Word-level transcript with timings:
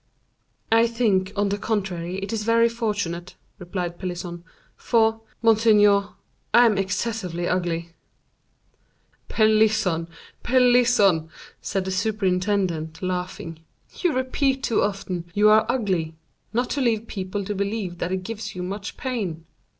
"I 0.71 0.87
think, 0.87 1.31
on 1.35 1.49
the 1.49 1.59
contrary, 1.59 2.17
it 2.23 2.33
is 2.33 2.41
very 2.43 2.67
fortunate," 2.67 3.35
replied 3.59 3.99
Pelisson, 3.99 4.43
"for, 4.75 5.21
monseigneur, 5.43 6.15
I 6.55 6.65
am 6.65 6.75
excessively 6.79 7.47
ugly." 7.47 7.93
"Pelisson! 9.29 10.09
Pelisson!" 10.41 11.29
said 11.61 11.85
the 11.85 11.91
superintendent, 11.91 13.03
laughing: 13.03 13.59
"You 13.99 14.13
repeat 14.15 14.63
too 14.63 14.81
often, 14.81 15.25
you 15.35 15.49
are 15.51 15.67
'ugly', 15.69 16.15
not 16.51 16.71
to 16.71 16.81
leave 16.81 17.05
people 17.05 17.45
to 17.45 17.53
believe 17.53 17.99
that 17.99 18.11
it 18.11 18.23
gives 18.23 18.55
you 18.55 18.63
much 18.63 18.97
pain." 18.97 19.45